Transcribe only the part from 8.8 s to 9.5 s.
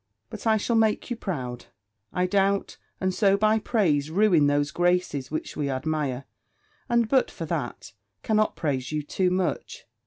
you too